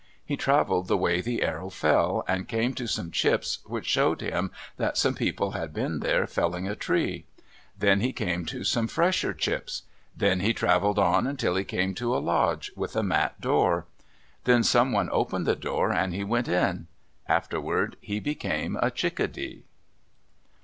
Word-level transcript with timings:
He 0.25 0.35
traveled 0.35 0.87
the 0.87 0.97
way 0.97 1.21
the 1.21 1.43
arrow 1.43 1.69
fell 1.69 2.23
and 2.27 2.47
came 2.47 2.73
to 2.73 2.87
some 2.87 3.11
chips 3.11 3.59
which 3.65 3.85
showed 3.85 4.19
him 4.21 4.49
that 4.77 4.97
some 4.97 5.13
people 5.13 5.51
had 5.51 5.75
been 5.75 5.99
there 5.99 6.25
felling 6.25 6.67
a 6.67 6.75
tree. 6.75 7.27
Then 7.77 7.99
he 7.99 8.11
came 8.11 8.47
to 8.47 8.63
some 8.63 8.87
fresher 8.87 9.31
chips. 9.31 9.83
Then 10.17 10.39
he 10.39 10.55
traveled 10.55 10.97
on 10.97 11.27
until 11.27 11.55
he 11.55 11.63
came 11.63 11.93
to 11.93 12.17
a 12.17 12.17
lodge, 12.17 12.71
with 12.75 12.95
a 12.95 13.03
mat 13.03 13.39
door. 13.39 13.85
Then 14.45 14.63
someone 14.63 15.07
opened 15.11 15.45
the 15.45 15.55
door 15.55 15.91
and 15.91 16.15
he 16.15 16.23
went 16.23 16.47
in. 16.47 16.87
Afterward 17.27 17.95
he 18.01 18.19
became 18.19 18.79
the 18.81 18.89
chickadee. 18.89 19.65